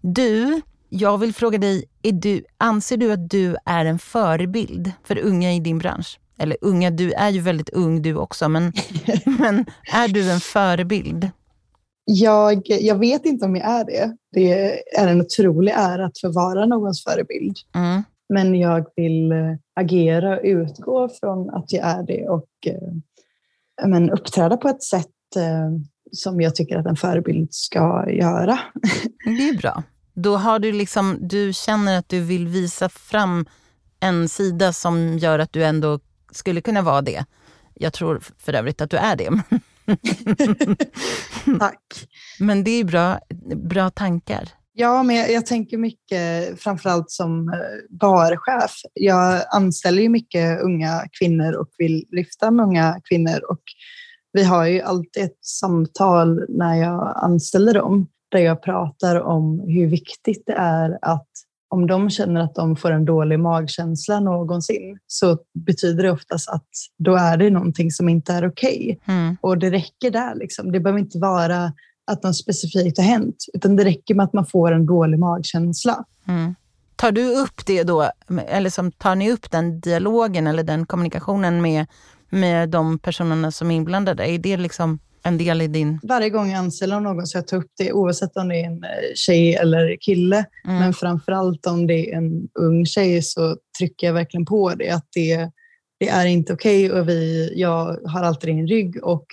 Du, 0.00 0.60
jag 0.88 1.18
vill 1.18 1.34
fråga 1.34 1.58
dig, 1.58 1.84
du, 2.02 2.44
anser 2.58 2.96
du 2.96 3.12
att 3.12 3.30
du 3.30 3.56
är 3.64 3.84
en 3.84 3.98
förebild 3.98 4.92
för 5.04 5.18
unga 5.18 5.52
i 5.52 5.60
din 5.60 5.78
bransch? 5.78 6.20
Eller 6.38 6.56
unga, 6.60 6.90
du 6.90 7.12
är 7.12 7.30
ju 7.30 7.40
väldigt 7.40 7.68
ung 7.68 8.02
du 8.02 8.16
också, 8.16 8.48
men, 8.48 8.72
men 9.38 9.64
är 9.92 10.08
du 10.08 10.30
en 10.30 10.40
förebild? 10.40 11.30
Jag, 12.04 12.62
jag 12.66 12.98
vet 12.98 13.26
inte 13.26 13.44
om 13.44 13.56
jag 13.56 13.66
är 13.66 13.84
det. 13.84 14.16
Det 14.32 14.52
är 14.96 15.08
en 15.08 15.20
otrolig 15.20 15.72
ära 15.76 16.06
att 16.06 16.20
få 16.20 16.32
vara 16.32 16.66
någons 16.66 17.04
förebild. 17.04 17.56
Mm. 17.74 18.02
Men 18.28 18.54
jag 18.54 18.86
vill 18.96 19.32
eh, 19.32 19.54
agera 19.74 20.36
och 20.36 20.44
utgå 20.44 21.08
från 21.08 21.50
att 21.50 21.72
jag 21.72 21.84
är 21.84 22.02
det 22.02 22.28
och 22.28 22.48
eh, 22.66 23.88
men, 23.88 24.10
uppträda 24.10 24.56
på 24.56 24.68
ett 24.68 24.82
sätt 24.82 25.36
eh, 25.36 25.70
som 26.12 26.40
jag 26.40 26.54
tycker 26.54 26.76
att 26.76 26.86
en 26.86 26.96
förebild 26.96 27.48
ska 27.50 28.10
göra. 28.10 28.58
Det 29.24 29.48
är 29.48 29.58
bra. 29.58 29.82
Då 30.14 30.36
har 30.36 30.58
du 30.58 30.72
liksom, 30.72 31.18
du 31.20 31.52
känner 31.52 31.98
att 31.98 32.08
du 32.08 32.20
vill 32.20 32.48
visa 32.48 32.88
fram 32.88 33.46
en 34.00 34.28
sida 34.28 34.72
som 34.72 35.18
gör 35.18 35.38
att 35.38 35.52
du 35.52 35.64
ändå 35.64 36.00
skulle 36.32 36.60
kunna 36.60 36.82
vara 36.82 37.02
det. 37.02 37.24
Jag 37.74 37.92
tror 37.92 38.20
för 38.38 38.52
övrigt 38.52 38.80
att 38.80 38.90
du 38.90 38.96
är 38.96 39.16
det. 39.16 39.30
Tack. 41.58 42.08
Men 42.38 42.64
det 42.64 42.70
är 42.70 42.84
bra, 42.84 43.18
bra 43.56 43.90
tankar. 43.90 44.48
Ja, 44.76 45.02
men 45.02 45.16
jag, 45.16 45.32
jag, 45.32 45.46
tänker 45.46 45.78
mycket, 45.78 46.60
framförallt 46.60 47.10
som 47.10 47.48
eh, 47.48 47.96
barchef. 48.00 48.72
Jag 48.94 49.42
anställer 49.50 50.02
ju 50.02 50.08
mycket 50.08 50.60
unga 50.60 51.02
kvinnor 51.18 51.52
och 51.52 51.68
vill 51.78 52.04
lyfta 52.10 52.50
med 52.50 52.64
unga 52.66 53.00
kvinnor. 53.04 53.44
Och 53.48 53.62
vi 54.32 54.44
har 54.44 54.66
ju 54.66 54.80
alltid 54.80 55.24
ett 55.24 55.44
samtal 55.44 56.44
när 56.48 56.74
jag 56.74 57.12
anställer 57.16 57.74
dem 57.74 58.06
där 58.30 58.38
jag 58.38 58.62
pratar 58.62 59.20
om 59.20 59.60
hur 59.60 59.86
viktigt 59.86 60.42
det 60.46 60.52
är 60.52 60.98
att 61.02 61.28
om 61.68 61.86
de 61.86 62.10
känner 62.10 62.40
att 62.40 62.54
de 62.54 62.76
får 62.76 62.90
en 62.90 63.04
dålig 63.04 63.38
magkänsla 63.38 64.20
någonsin 64.20 64.98
så 65.06 65.38
betyder 65.66 66.02
det 66.02 66.10
oftast 66.10 66.48
att 66.48 66.68
då 66.98 67.16
är 67.16 67.36
det 67.36 67.50
någonting 67.50 67.90
som 67.90 68.08
inte 68.08 68.32
är 68.32 68.48
okej. 68.48 68.98
Okay. 69.02 69.14
Mm. 69.16 69.36
Och 69.40 69.58
det 69.58 69.70
räcker 69.70 70.10
där. 70.10 70.34
Liksom. 70.34 70.72
Det 70.72 70.80
behöver 70.80 71.00
inte 71.00 71.18
vara 71.18 71.72
att 72.06 72.22
något 72.22 72.36
specifikt 72.36 72.98
har 72.98 73.04
hänt, 73.04 73.36
utan 73.54 73.76
det 73.76 73.84
räcker 73.84 74.14
med 74.14 74.24
att 74.24 74.32
man 74.32 74.46
får 74.46 74.72
en 74.72 74.86
dålig 74.86 75.18
magkänsla. 75.18 76.04
Mm. 76.28 76.54
Tar 76.96 77.12
du 77.12 77.36
upp 77.36 77.66
det 77.66 77.82
då, 77.82 78.10
eller 78.48 78.70
som, 78.70 78.92
tar 78.92 79.14
ni 79.14 79.32
upp 79.32 79.50
den 79.50 79.80
dialogen 79.80 80.46
eller 80.46 80.62
den 80.62 80.86
kommunikationen 80.86 81.62
med, 81.62 81.86
med 82.30 82.68
de 82.68 82.98
personerna 82.98 83.50
som 83.50 83.70
är 83.70 83.76
inblandade? 83.76 84.26
Är 84.26 84.38
det 84.38 84.56
liksom 84.56 84.98
en 85.22 85.38
del 85.38 85.62
i 85.62 85.66
din... 85.66 86.00
Varje 86.02 86.30
gång 86.30 86.50
jag 86.50 86.58
anställer 86.58 87.00
någon 87.00 87.26
så 87.26 87.38
jag 87.38 87.46
tar 87.46 87.56
upp 87.56 87.70
det, 87.78 87.92
oavsett 87.92 88.36
om 88.36 88.48
det 88.48 88.60
är 88.60 88.66
en 88.66 88.84
eh, 88.84 89.14
tjej 89.14 89.54
eller 89.54 89.96
kille. 90.00 90.44
Mm. 90.64 90.78
Men 90.78 90.94
framförallt 90.94 91.66
om 91.66 91.86
det 91.86 92.10
är 92.10 92.16
en 92.16 92.48
ung 92.54 92.86
tjej 92.86 93.22
så 93.22 93.56
trycker 93.78 94.06
jag 94.06 94.14
verkligen 94.14 94.46
på 94.46 94.74
det, 94.74 94.90
att 94.90 95.08
det, 95.14 95.50
det 96.00 96.08
är 96.08 96.26
inte 96.26 96.52
okej 96.52 96.86
okay 96.86 97.00
och 97.00 97.08
vi, 97.08 97.52
jag 97.56 97.98
har 98.06 98.22
alltid 98.22 98.50
din 98.50 98.66
rygg 98.66 99.04
och 99.04 99.26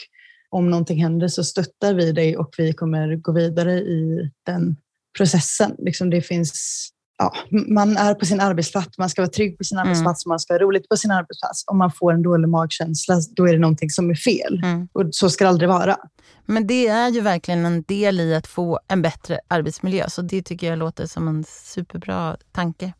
om 0.52 0.70
någonting 0.70 1.04
händer 1.04 1.28
så 1.28 1.44
stöttar 1.44 1.94
vi 1.94 2.12
dig 2.12 2.38
och 2.38 2.56
vi 2.58 2.74
kommer 2.74 3.16
gå 3.16 3.32
vidare 3.32 3.74
i 3.74 4.32
den 4.46 4.76
processen. 5.18 5.76
Liksom 5.78 6.10
det 6.10 6.22
finns, 6.22 6.90
ja, 7.18 7.34
man 7.68 7.98
är 7.98 8.14
på 8.14 8.26
sin 8.26 8.40
arbetsplats, 8.40 8.98
man 8.98 9.10
ska 9.10 9.22
vara 9.22 9.30
trygg 9.30 9.58
på 9.58 9.64
sin 9.64 9.78
mm. 9.78 9.88
arbetsplats, 9.88 10.26
man 10.26 10.40
ska 10.40 10.54
ha 10.54 10.60
roligt 10.60 10.90
på 10.90 10.98
sin 10.98 11.12
arbetsplats. 11.12 11.64
Om 11.68 11.78
man 11.78 11.92
får 11.92 12.14
en 12.14 12.22
dålig 12.22 12.50
magkänsla, 12.50 13.16
då 13.36 13.48
är 13.48 13.54
det 13.54 13.60
någonting 13.60 13.90
som 13.90 14.10
är 14.10 14.16
fel. 14.16 14.62
Mm. 14.64 14.88
Och 14.94 15.08
så 15.12 15.30
ska 15.30 15.44
det 15.44 15.50
aldrig 15.50 15.70
vara. 15.70 15.98
Men 16.46 16.68
det 16.68 16.88
är 16.88 17.10
ju 17.10 17.22
verkligen 17.22 17.66
en 17.66 17.84
del 17.84 18.20
i 18.20 18.36
att 18.36 18.48
få 18.48 18.80
en 18.88 19.02
bättre 19.02 19.40
arbetsmiljö, 19.48 20.10
så 20.10 20.22
det 20.22 20.42
tycker 20.42 20.68
jag 20.68 20.80
låter 20.80 21.06
som 21.06 21.28
en 21.28 21.44
superbra 21.44 22.38
tanke. 22.52 22.94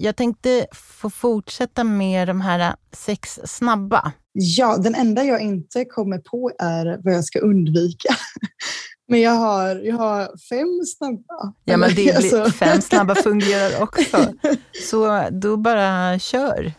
Jag 0.00 0.16
tänkte 0.16 0.66
få 0.72 1.10
fortsätta 1.10 1.84
med 1.84 2.28
de 2.28 2.40
här 2.40 2.76
sex 2.92 3.40
snabba. 3.44 4.12
Ja, 4.32 4.76
den 4.76 4.94
enda 4.94 5.24
jag 5.24 5.40
inte 5.40 5.84
kommer 5.84 6.18
på 6.18 6.52
är 6.58 7.00
vad 7.04 7.14
jag 7.14 7.24
ska 7.24 7.38
undvika. 7.38 8.14
Men 9.08 9.20
jag 9.20 9.30
har, 9.30 9.76
jag 9.76 9.96
har 9.96 10.38
fem 10.48 10.84
snabba. 10.96 11.52
Ja, 11.64 11.76
men 11.76 11.88
det 11.88 11.94
blir, 11.94 12.16
alltså. 12.16 12.50
fem 12.50 12.80
snabba 12.80 13.14
fungerar 13.22 13.82
också. 13.82 14.34
Så 14.90 15.28
då 15.30 15.56
bara 15.56 16.18
kör. 16.18 16.72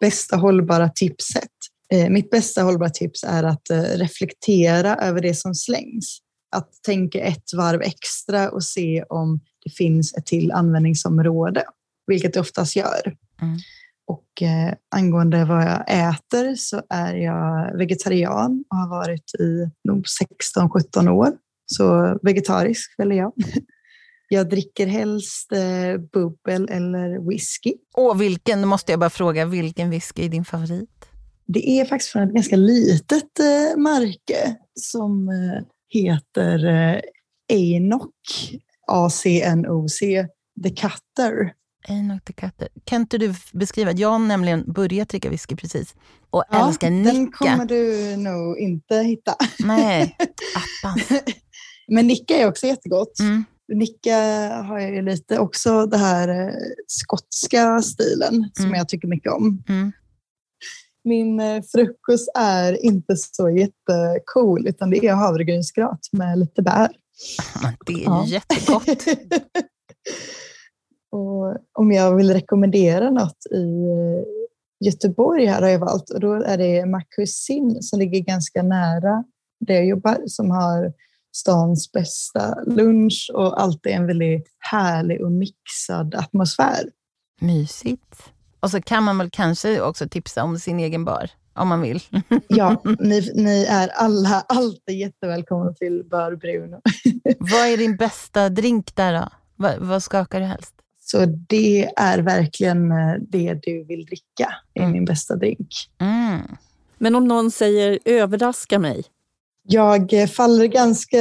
Bästa 0.00 0.36
hållbara 0.36 0.88
tipset. 0.88 1.50
Eh, 1.92 2.08
mitt 2.08 2.30
bästa 2.30 2.62
hållbara 2.62 2.90
tips 2.90 3.24
är 3.24 3.42
att 3.42 3.70
eh, 3.70 3.82
reflektera 3.82 4.96
över 4.96 5.20
det 5.20 5.34
som 5.34 5.54
slängs. 5.54 6.18
Att 6.56 6.82
tänka 6.82 7.20
ett 7.20 7.54
varv 7.56 7.82
extra 7.82 8.50
och 8.50 8.64
se 8.64 9.04
om 9.08 9.40
det 9.64 9.70
finns 9.70 10.14
ett 10.14 10.26
till 10.26 10.52
användningsområde 10.52 11.64
vilket 12.06 12.34
det 12.34 12.40
oftast 12.40 12.76
gör. 12.76 13.16
Mm. 13.42 13.58
Och 14.06 14.42
eh, 14.42 14.74
angående 14.90 15.44
vad 15.44 15.62
jag 15.62 15.84
äter 15.88 16.54
så 16.54 16.82
är 16.88 17.14
jag 17.14 17.76
vegetarian 17.78 18.64
och 18.70 18.76
har 18.76 18.88
varit 18.88 19.34
i 19.34 19.70
nog 19.84 20.04
16-17 20.56 21.08
år. 21.08 21.32
Så 21.66 22.18
vegetarisk 22.22 22.94
väljer 22.98 23.18
jag. 23.18 23.32
Jag 24.28 24.48
dricker 24.48 24.86
helst 24.86 25.52
eh, 25.52 26.00
bubbel 26.12 26.68
eller 26.70 27.28
whisky. 27.28 27.74
Och 27.94 28.20
vilken, 28.20 28.68
måste 28.68 28.92
jag 28.92 29.00
bara 29.00 29.10
fråga, 29.10 29.46
vilken 29.46 29.90
whisky 29.90 30.24
är 30.24 30.28
din 30.28 30.44
favorit? 30.44 31.06
Det 31.46 31.80
är 31.80 31.84
faktiskt 31.84 32.12
från 32.12 32.22
ett 32.22 32.34
ganska 32.34 32.56
litet 32.56 33.40
eh, 33.40 33.80
märke 33.80 34.56
som 34.74 35.28
eh, 35.28 35.64
heter 35.88 36.64
eh, 36.66 37.00
Anok, 37.52 38.14
A-C-N-O-C, 38.86 40.26
The 40.62 40.70
Cutter. 40.70 41.52
Enoch 41.88 42.24
the 42.24 42.32
Cutter. 42.32 42.68
Kan 42.84 43.00
inte 43.00 43.18
du 43.18 43.34
beskriva? 43.52 43.92
Jag 43.92 44.08
har 44.08 44.18
nämligen 44.18 44.72
börjat 44.72 45.08
dricka 45.08 45.30
whisky 45.30 45.56
precis 45.56 45.94
och 46.30 46.44
ja, 46.50 46.68
älskar 46.68 46.90
Nicka. 46.90 47.12
Den 47.12 47.32
kommer 47.32 47.64
du 47.64 48.16
nog 48.16 48.58
inte 48.58 48.96
hitta. 48.96 49.34
Nej, 49.58 50.16
attan. 50.84 51.22
Men 51.88 52.06
Nicka 52.06 52.36
är 52.36 52.48
också 52.48 52.66
jättegott. 52.66 53.20
Mm. 53.20 53.44
Nicka 53.74 54.16
har 54.68 54.80
ju 54.80 55.02
lite 55.02 55.38
också 55.38 55.86
den 55.86 56.00
här 56.00 56.28
eh, 56.28 56.54
skotska 56.86 57.82
stilen 57.82 58.34
mm. 58.34 58.50
som 58.54 58.74
jag 58.74 58.88
tycker 58.88 59.08
mycket 59.08 59.32
om. 59.32 59.62
Mm. 59.68 59.92
Min 61.04 61.40
eh, 61.40 61.62
frukost 61.72 62.30
är 62.34 62.84
inte 62.84 63.16
så 63.16 63.50
jättecool 63.50 64.68
utan 64.68 64.90
det 64.90 65.06
är 65.06 65.14
havregrynsgröt 65.14 66.08
med 66.12 66.38
lite 66.38 66.62
bär. 66.62 66.88
Det 67.86 67.92
är 67.92 67.98
ju 67.98 68.04
ja. 68.04 68.24
jättegott. 68.26 68.86
Och 71.12 71.56
om 71.72 71.92
jag 71.92 72.16
vill 72.16 72.32
rekommendera 72.32 73.10
något 73.10 73.46
i 73.50 73.64
eh, 73.64 74.86
Göteborg 74.86 75.46
här 75.46 75.62
har 75.62 75.68
jag 75.68 75.78
valt 75.78 76.10
och 76.10 76.20
då 76.20 76.32
är 76.32 76.58
det 76.58 76.86
Macusin 76.86 77.82
som 77.82 77.98
ligger 77.98 78.20
ganska 78.20 78.62
nära 78.62 79.24
där 79.60 79.74
jag 79.74 79.86
jobbar 79.86 80.22
som 80.26 80.50
har 80.50 80.92
stans 81.36 81.92
bästa 81.92 82.62
lunch 82.66 83.30
och 83.34 83.62
alltid 83.62 83.92
en 83.92 84.06
väldigt 84.06 84.48
härlig 84.58 85.24
och 85.24 85.32
mixad 85.32 86.14
atmosfär. 86.14 86.90
Mysigt. 87.40 88.32
Och 88.60 88.70
så 88.70 88.82
kan 88.82 89.02
man 89.02 89.18
väl 89.18 89.30
kanske 89.30 89.80
också 89.80 90.08
tipsa 90.08 90.44
om 90.44 90.58
sin 90.58 90.80
egen 90.80 91.04
bar 91.04 91.30
om 91.54 91.68
man 91.68 91.80
vill. 91.80 92.00
ja, 92.48 92.82
ni, 92.98 93.32
ni, 93.34 93.64
är 93.64 93.88
alla 93.88 94.40
alltid 94.48 94.98
jättevälkomna 94.98 95.72
till 95.72 96.04
Bar 96.10 96.36
Bruno. 96.36 96.80
vad 97.38 97.66
är 97.66 97.76
din 97.76 97.96
bästa 97.96 98.48
drink 98.48 98.96
där 98.96 99.12
då? 99.12 99.28
Vad, 99.56 99.78
vad 99.78 100.02
skakar 100.02 100.40
du 100.40 100.46
helst? 100.46 100.74
Så 101.12 101.26
det 101.26 101.90
är 101.96 102.18
verkligen 102.18 102.92
eh, 102.92 103.14
det 103.28 103.54
du 103.62 103.84
vill 103.84 104.06
dricka, 104.06 104.54
är 104.74 104.80
mm. 104.80 104.92
min 104.92 105.04
bästa 105.04 105.36
drink. 105.36 105.68
Mm. 106.00 106.40
Men 106.98 107.14
om 107.14 107.28
någon 107.28 107.50
säger 107.50 107.98
överraska 108.04 108.78
mig? 108.78 109.04
Jag 109.68 110.12
eh, 110.12 110.26
faller 110.26 110.66
ganska 110.66 111.18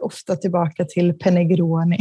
ofta 0.00 0.36
tillbaka 0.36 0.84
till 0.84 1.12
Penegroni. 1.12 1.98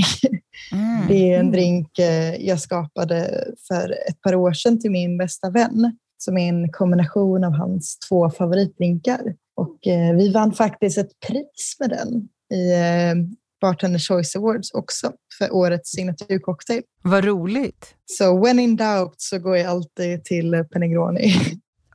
Mm. 0.72 1.08
Det 1.08 1.34
är 1.34 1.40
en 1.40 1.52
drink 1.52 2.00
eh, 2.00 2.36
jag 2.36 2.60
skapade 2.60 3.46
för 3.68 3.96
ett 4.10 4.22
par 4.22 4.36
år 4.36 4.54
sedan 4.54 4.80
till 4.80 4.92
min 4.92 5.18
bästa 5.18 5.50
vän 5.50 5.98
som 6.18 6.38
är 6.38 6.50
en 6.50 6.72
kombination 6.72 7.44
av 7.44 7.52
hans 7.52 8.00
två 8.10 8.30
favoritdrinkar. 8.30 9.36
Och 9.56 9.78
vi 10.18 10.32
vann 10.32 10.52
faktiskt 10.54 10.98
ett 10.98 11.20
pris 11.28 11.78
med 11.80 11.90
den 11.90 12.30
i 12.60 12.74
Bartender 13.62 14.00
Choice 14.00 14.36
Awards 14.36 14.72
också 14.72 15.12
för 15.38 15.54
årets 15.54 15.92
signaturcocktail. 15.92 16.82
Vad 17.02 17.26
roligt! 17.26 17.96
Så 18.06 18.44
when 18.44 18.60
in 18.60 18.76
doubt 18.76 19.16
så 19.18 19.40
går 19.40 19.58
jag 19.58 19.68
alltid 19.68 20.24
till 20.24 20.66
Penegroni. 20.74 21.34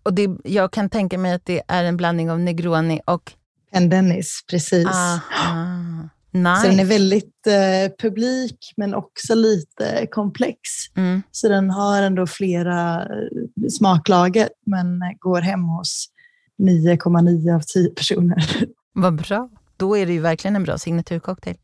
Och 0.03 0.15
det, 0.15 0.31
jag 0.45 0.73
kan 0.73 0.91
tänka 0.91 1.19
mig 1.19 1.33
att 1.33 1.47
det 1.47 1.63
är 1.69 1.85
en 1.85 1.97
blandning 1.97 2.31
av 2.31 2.41
Negroni 2.41 3.01
och... 3.05 3.33
Pendennis, 3.73 4.45
precis. 4.51 4.87
Aha. 4.87 6.09
Nice. 6.35 6.61
Så 6.61 6.67
den 6.67 6.81
är 6.81 6.85
väldigt 6.85 7.47
eh, 7.47 7.97
publik 7.99 8.73
men 8.77 8.95
också 8.95 9.35
lite 9.35 10.07
komplex. 10.11 10.59
Mm. 10.97 11.23
Så 11.31 11.49
den 11.49 11.71
har 11.71 12.03
ändå 12.03 12.27
flera 12.27 13.03
eh, 13.03 13.69
smaklager 13.71 14.49
men 14.67 15.01
går 15.19 15.41
hem 15.41 15.65
hos 15.65 16.07
9,9 16.59 17.55
av 17.57 17.61
10 17.61 17.91
personer. 17.91 18.67
Vad 18.93 19.15
bra. 19.15 19.51
Då 19.77 19.97
är 19.97 20.07
det 20.07 20.13
ju 20.13 20.21
verkligen 20.21 20.57
en 20.57 20.65
bra 20.65 20.79
signaturcocktail. 20.79 21.57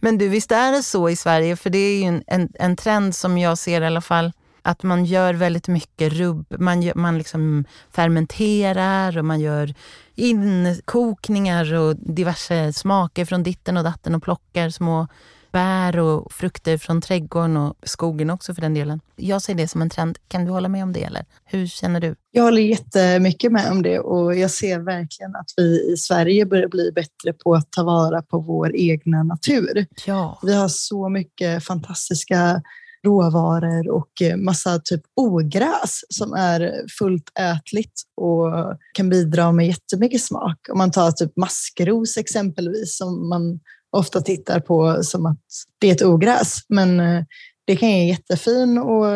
Men 0.00 0.18
du, 0.18 0.28
visst 0.28 0.52
är 0.52 0.72
det 0.72 0.82
så 0.82 1.08
i 1.08 1.16
Sverige, 1.16 1.56
för 1.56 1.70
det 1.70 1.78
är 1.78 1.98
ju 1.98 2.04
en, 2.04 2.24
en, 2.26 2.48
en, 2.54 2.76
trend 2.76 3.14
som 3.14 3.38
jag 3.38 3.58
ser 3.58 3.82
i 3.82 3.86
alla 3.86 4.00
fall 4.00 4.32
Att 4.62 4.82
man 4.82 5.04
gör 5.04 5.34
väldigt 5.34 5.68
mycket 5.68 6.12
rubb. 6.12 6.46
Man, 6.58 6.82
gör, 6.82 6.94
man 6.94 7.18
liksom 7.18 7.64
fermenterar 7.90 9.18
och 9.18 9.24
man 9.24 9.40
gör 9.40 9.74
inkokningar 10.14 11.74
och 11.74 11.96
diverse 11.96 12.72
smaker 12.72 13.24
från 13.24 13.42
ditten 13.42 13.76
och 13.76 13.84
datten 13.84 14.14
och 14.14 14.22
plockar 14.22 14.70
små 14.70 15.08
bär 15.54 15.98
och 15.98 16.32
frukter 16.32 16.78
från 16.78 17.00
trädgården 17.00 17.56
och 17.56 17.76
skogen 17.82 18.30
också 18.30 18.54
för 18.54 18.62
den 18.62 18.74
delen. 18.74 19.00
Jag 19.16 19.42
ser 19.42 19.54
det 19.54 19.68
som 19.68 19.82
en 19.82 19.90
trend. 19.90 20.18
Kan 20.28 20.44
du 20.44 20.50
hålla 20.50 20.68
med 20.68 20.82
om 20.82 20.92
det 20.92 21.04
eller 21.04 21.24
hur 21.44 21.66
känner 21.66 22.00
du? 22.00 22.14
Jag 22.30 22.42
håller 22.42 22.62
jättemycket 22.62 23.52
med 23.52 23.70
om 23.70 23.82
det 23.82 23.98
och 23.98 24.36
jag 24.36 24.50
ser 24.50 24.78
verkligen 24.78 25.36
att 25.36 25.50
vi 25.56 25.92
i 25.92 25.96
Sverige 25.96 26.46
börjar 26.46 26.68
bli 26.68 26.92
bättre 26.92 27.32
på 27.44 27.54
att 27.54 27.72
ta 27.72 27.82
vara 27.82 28.22
på 28.22 28.38
vår 28.38 28.76
egna 28.76 29.22
natur. 29.22 29.86
Ja. 30.06 30.38
Vi 30.42 30.54
har 30.54 30.68
så 30.68 31.08
mycket 31.08 31.64
fantastiska 31.64 32.62
råvaror 33.06 33.90
och 33.90 34.12
massa 34.36 34.80
typ 34.84 35.02
ogräs 35.16 36.00
som 36.08 36.32
är 36.32 36.72
fullt 36.98 37.32
ätligt 37.38 38.00
och 38.16 38.52
kan 38.94 39.08
bidra 39.08 39.52
med 39.52 39.66
jättemycket 39.66 40.20
smak. 40.20 40.58
Om 40.72 40.78
man 40.78 40.90
tar 40.90 41.10
typ 41.10 41.36
maskros 41.36 42.16
exempelvis 42.16 42.96
som 42.96 43.28
man 43.28 43.60
ofta 43.94 44.20
tittar 44.20 44.60
på 44.60 45.02
som 45.02 45.26
att 45.26 45.40
det 45.78 45.88
är 45.88 45.92
ett 45.92 46.02
ogräs. 46.02 46.58
Men 46.68 47.00
eh, 47.00 47.24
det 47.66 47.76
kan 47.76 47.90
ge 47.90 48.04
jättefin 48.04 48.78
och 48.78 49.06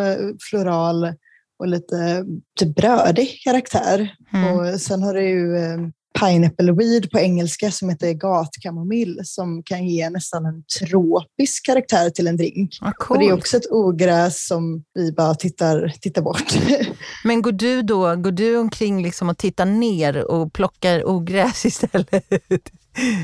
floral 0.51 1.13
och 1.59 1.69
lite 1.69 2.25
typ 2.59 2.75
brödig 2.75 3.41
karaktär. 3.45 4.15
Mm. 4.33 4.53
Och 4.53 4.81
sen 4.81 5.03
har 5.03 5.15
du 5.15 5.29
ju 5.29 5.57
eh, 5.57 5.79
pineapple 6.21 6.73
weed 6.73 7.11
på 7.11 7.19
engelska 7.19 7.71
som 7.71 7.89
heter 7.89 8.13
gatkamomill 8.13 9.21
som 9.25 9.63
kan 9.63 9.87
ge 9.87 10.11
nästan 10.11 10.47
en 10.47 10.65
tropisk 10.79 11.67
karaktär 11.67 12.11
till 12.11 12.27
en 12.27 12.37
drink. 12.37 12.79
Ah, 12.81 12.93
och 13.09 13.19
det 13.19 13.25
är 13.25 13.33
också 13.33 13.57
ett 13.57 13.71
ogräs 13.71 14.47
som 14.47 14.85
vi 14.95 15.13
bara 15.13 15.35
tittar, 15.35 15.93
tittar 16.01 16.23
bort. 16.23 16.55
Men 17.25 17.43
går 17.43 17.53
du 17.53 17.83
då 17.83 18.17
går 18.17 18.31
du 18.31 18.57
omkring 18.57 19.03
liksom 19.03 19.29
och 19.29 19.39
tittar 19.39 19.67
ner 19.67 20.25
och 20.25 20.53
plockar 20.53 21.09
ogräs 21.09 21.67
istället? 21.67 22.25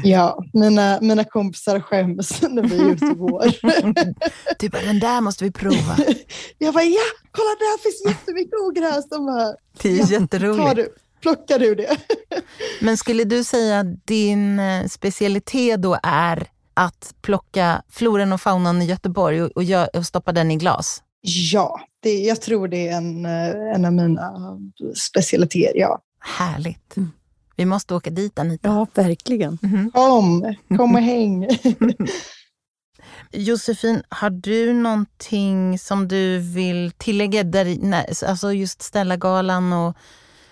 Ja, 0.02 0.44
mina, 0.52 0.98
mina 1.00 1.24
kompisar 1.24 1.80
skäms 1.80 2.42
när 2.42 2.62
vi 2.62 2.78
är 2.78 2.90
ute 2.90 3.06
och 3.06 3.18
går. 3.18 3.44
Du 4.58 4.68
bara, 4.68 4.82
den 4.82 4.98
där 4.98 5.20
måste 5.20 5.44
vi 5.44 5.50
prova. 5.50 5.96
Jag 6.58 6.74
bara, 6.74 6.84
ja, 6.84 7.00
kolla 7.30 7.48
där 7.48 7.82
finns 7.82 8.04
jättemycket 8.06 8.54
ogräs. 8.60 9.08
De 9.08 9.26
bara, 9.26 9.54
det 9.82 9.88
är 9.88 9.98
ja, 9.98 10.20
jätteroligt. 10.20 10.76
Du, 10.76 10.88
plockar 11.20 11.58
du 11.58 11.74
det? 11.74 11.96
Men 12.80 12.96
skulle 12.96 13.24
du 13.24 13.44
säga 13.44 13.80
att 13.80 14.06
din 14.06 14.58
eh, 14.58 14.86
specialitet 14.86 15.82
då 15.82 15.98
är 16.02 16.48
att 16.74 17.14
plocka 17.22 17.82
floran 17.90 18.32
och 18.32 18.40
faunan 18.40 18.82
i 18.82 18.84
Göteborg 18.84 19.42
och, 19.42 19.50
och, 19.50 19.64
gör, 19.64 19.96
och 19.96 20.06
stoppa 20.06 20.32
den 20.32 20.50
i 20.50 20.56
glas? 20.56 21.02
Ja, 21.52 21.80
det, 22.02 22.18
jag 22.18 22.40
tror 22.40 22.68
det 22.68 22.88
är 22.88 22.96
en, 22.96 23.26
eh, 23.26 23.74
en 23.74 23.84
av 23.84 23.92
mina 23.92 24.32
specialiteter, 24.94 25.78
ja. 25.78 26.00
Härligt. 26.20 26.96
Mm. 26.96 27.10
Vi 27.56 27.64
måste 27.64 27.94
åka 27.94 28.10
dit 28.10 28.38
Anita. 28.38 28.68
Ja, 28.68 28.86
verkligen. 28.94 29.58
Mm. 29.62 29.90
Kom, 29.90 30.54
kom 30.76 30.94
och 30.94 31.00
häng. 31.00 31.48
Josefin, 33.32 34.02
har 34.08 34.30
du 34.30 34.72
någonting 34.72 35.78
som 35.78 36.08
du 36.08 36.38
vill 36.38 36.92
tillägga? 36.98 37.42
Där, 37.42 37.94
alltså 38.26 38.52
just 38.52 38.82
Stellagalan 38.82 39.72
och 39.72 39.96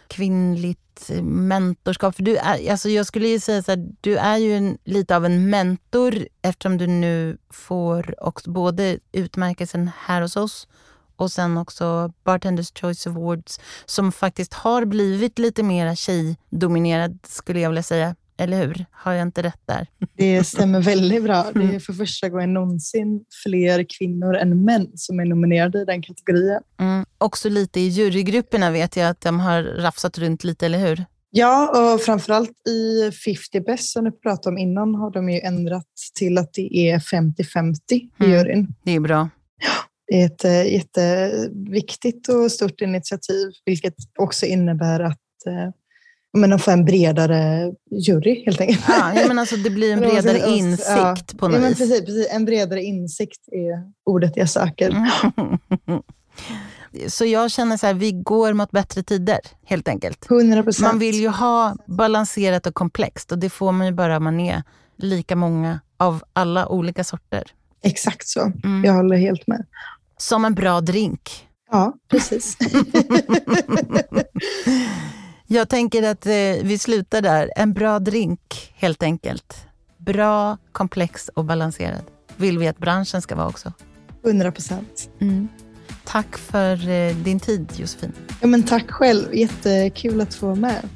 kvinnligt 0.06 1.10
mentorskap. 1.22 2.16
För 2.16 2.22
du 2.22 2.36
är, 2.36 2.70
alltså 2.70 2.88
jag 2.88 3.06
skulle 3.06 3.28
ju 3.28 3.40
säga 3.40 3.62
så 3.62 3.70
här, 3.70 3.88
du 4.00 4.16
är 4.16 4.36
ju 4.36 4.56
en, 4.56 4.78
lite 4.84 5.16
av 5.16 5.26
en 5.26 5.50
mentor 5.50 6.14
eftersom 6.42 6.78
du 6.78 6.86
nu 6.86 7.38
får 7.50 8.14
också 8.24 8.50
både 8.50 8.98
utmärkelsen 9.12 9.90
här 9.98 10.22
hos 10.22 10.36
oss 10.36 10.68
och 11.22 11.30
sen 11.30 11.58
också 11.58 12.12
Bartenders 12.24 12.72
Choice 12.80 13.06
Awards 13.06 13.60
som 13.86 14.12
faktiskt 14.12 14.54
har 14.54 14.84
blivit 14.84 15.38
lite 15.38 15.62
mer 15.62 15.94
tjejdominerad 15.94 17.18
skulle 17.26 17.60
jag 17.60 17.70
vilja 17.70 17.82
säga. 17.82 18.14
Eller 18.36 18.66
hur? 18.66 18.86
Har 18.90 19.12
jag 19.12 19.22
inte 19.22 19.42
rätt 19.42 19.60
där? 19.66 19.86
Det 20.16 20.44
stämmer 20.44 20.80
väldigt 20.80 21.24
bra. 21.24 21.46
Det 21.54 21.74
är 21.74 21.80
för 21.80 21.92
första 21.92 22.28
gången 22.28 22.54
någonsin 22.54 23.24
fler 23.42 23.86
kvinnor 23.98 24.36
än 24.36 24.64
män 24.64 24.88
som 24.94 25.20
är 25.20 25.24
nominerade 25.24 25.82
i 25.82 25.84
den 25.84 26.02
kategorin. 26.02 26.60
Mm. 26.80 27.06
Också 27.18 27.48
lite 27.48 27.80
i 27.80 27.88
jurygrupperna 27.88 28.70
vet 28.70 28.96
jag 28.96 29.08
att 29.08 29.20
de 29.20 29.40
har 29.40 29.62
rafsat 29.62 30.18
runt 30.18 30.44
lite, 30.44 30.66
eller 30.66 30.78
hur? 30.78 31.04
Ja, 31.30 31.68
och 31.94 32.00
framförallt 32.00 32.68
i 32.68 33.10
50 33.12 33.60
Best 33.60 33.92
som 33.92 34.04
du 34.04 34.12
pratade 34.12 34.48
om 34.48 34.58
innan 34.58 34.94
har 34.94 35.10
de 35.10 35.30
ju 35.30 35.40
ändrat 35.40 35.86
till 36.18 36.38
att 36.38 36.54
det 36.54 36.90
är 36.90 36.98
50-50 36.98 37.76
i 37.90 38.10
mm. 38.18 38.32
juryn. 38.32 38.74
Det 38.82 38.92
är 38.92 39.00
bra. 39.00 39.28
Det 40.06 40.22
är 40.22 40.26
ett 40.26 40.44
eh, 40.44 40.72
jätteviktigt 40.72 42.28
och 42.28 42.52
stort 42.52 42.80
initiativ, 42.80 43.50
vilket 43.64 43.94
också 44.18 44.46
innebär 44.46 45.00
att 45.00 45.46
eh, 45.46 45.70
men 46.38 46.50
de 46.50 46.58
får 46.58 46.72
en 46.72 46.84
bredare 46.84 47.72
jury 47.90 48.44
helt 48.44 48.60
enkelt. 48.60 48.84
Ja, 48.88 49.24
men 49.28 49.38
alltså 49.38 49.56
det 49.56 49.70
blir 49.70 49.92
en 49.92 50.00
bredare 50.10 50.50
insikt 50.50 50.88
ja, 50.88 51.16
på 51.38 51.48
något 51.48 51.54
ja, 51.54 51.60
men 51.60 51.68
vis. 51.68 51.78
Precis, 51.78 52.00
precis, 52.00 52.26
en 52.30 52.44
bredare 52.44 52.82
insikt 52.82 53.48
är 53.52 53.92
ordet 54.04 54.36
jag 54.36 54.50
söker. 54.50 54.90
Mm. 54.90 56.02
Så 57.08 57.24
jag 57.24 57.50
känner 57.50 57.76
så 57.76 57.86
här, 57.86 57.94
vi 57.94 58.12
går 58.12 58.52
mot 58.52 58.70
bättre 58.70 59.02
tider 59.02 59.40
helt 59.64 59.88
enkelt. 59.88 60.30
100 60.30 60.62
procent. 60.62 60.86
Man 60.92 60.98
vill 60.98 61.20
ju 61.20 61.28
ha 61.28 61.76
balanserat 61.86 62.66
och 62.66 62.74
komplext 62.74 63.32
och 63.32 63.38
det 63.38 63.50
får 63.50 63.72
man 63.72 63.86
ju 63.86 63.92
bara 63.92 64.16
om 64.16 64.24
man 64.24 64.40
är 64.40 64.62
lika 64.96 65.36
många 65.36 65.80
av 65.96 66.22
alla 66.32 66.68
olika 66.68 67.04
sorter. 67.04 67.44
Exakt 67.82 68.28
så. 68.28 68.52
Mm. 68.64 68.84
Jag 68.84 68.92
håller 68.92 69.16
helt 69.16 69.46
med. 69.46 69.66
Som 70.16 70.44
en 70.44 70.54
bra 70.54 70.80
drink. 70.80 71.48
Ja, 71.70 71.94
precis. 72.10 72.56
Jag 75.46 75.68
tänker 75.68 76.10
att 76.10 76.26
eh, 76.26 76.32
vi 76.62 76.78
slutar 76.78 77.22
där. 77.22 77.50
En 77.56 77.72
bra 77.72 77.98
drink, 77.98 78.72
helt 78.74 79.02
enkelt. 79.02 79.66
Bra, 79.98 80.56
komplex 80.72 81.28
och 81.28 81.44
balanserad. 81.44 82.04
Vill 82.36 82.58
vi 82.58 82.68
att 82.68 82.78
branschen 82.78 83.22
ska 83.22 83.34
vara 83.34 83.48
också. 83.48 83.72
100 84.24 84.52
procent. 84.52 85.10
Mm. 85.20 85.48
Tack 86.04 86.36
för 86.36 86.88
eh, 86.88 87.16
din 87.16 87.40
tid, 87.40 87.72
Josefin. 87.76 88.12
Ja, 88.40 88.46
men 88.46 88.62
tack 88.62 88.90
själv. 88.90 89.34
Jättekul 89.34 90.20
att 90.20 90.34
få 90.34 90.46
vara 90.46 90.56
med. 90.56 90.88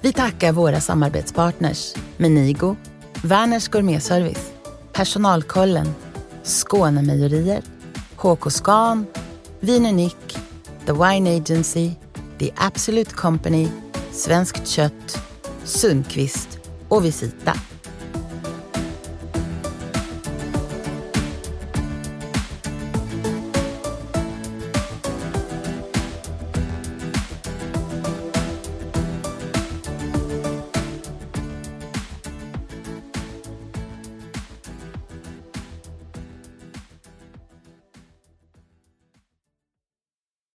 Vi 0.00 0.12
tackar 0.12 0.52
våra 0.52 0.80
samarbetspartners 0.80 1.94
Menigo, 2.16 2.76
Werners 3.22 3.68
Gourmetservice, 3.68 4.52
Personalkollen, 4.92 5.94
Skånemejerier, 6.42 7.62
HK 8.16 8.50
Scan, 8.50 9.06
Vin 9.60 10.10
The 10.86 10.92
Wine 10.92 11.36
Agency, 11.36 11.90
The 12.38 12.50
Absolute 12.56 13.10
Company, 13.10 13.68
Svenskt 14.12 14.66
Kött, 14.68 15.22
Sundqvist 15.64 16.58
och 16.88 17.04
Visita. 17.04 17.54